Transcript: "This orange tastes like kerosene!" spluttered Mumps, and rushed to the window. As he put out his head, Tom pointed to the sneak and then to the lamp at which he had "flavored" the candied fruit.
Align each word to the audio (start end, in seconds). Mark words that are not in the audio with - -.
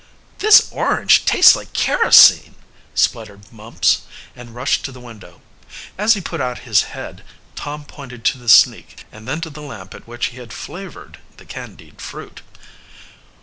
"This 0.39 0.67
orange 0.71 1.25
tastes 1.25 1.55
like 1.55 1.73
kerosene!" 1.73 2.55
spluttered 2.95 3.53
Mumps, 3.53 4.01
and 4.35 4.55
rushed 4.55 4.83
to 4.85 4.91
the 4.91 4.99
window. 4.99 5.41
As 5.95 6.15
he 6.15 6.21
put 6.21 6.41
out 6.41 6.57
his 6.65 6.81
head, 6.97 7.23
Tom 7.55 7.85
pointed 7.85 8.25
to 8.25 8.39
the 8.39 8.49
sneak 8.49 9.05
and 9.11 9.27
then 9.27 9.41
to 9.41 9.51
the 9.51 9.61
lamp 9.61 9.93
at 9.93 10.07
which 10.07 10.29
he 10.33 10.37
had 10.37 10.53
"flavored" 10.53 11.19
the 11.37 11.45
candied 11.45 12.01
fruit. 12.01 12.41